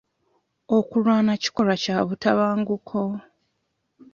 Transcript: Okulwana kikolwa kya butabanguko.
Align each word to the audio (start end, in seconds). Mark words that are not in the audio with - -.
Okulwana 0.77 1.31
kikolwa 1.41 1.75
kya 1.83 1.97
butabanguko. 2.07 2.99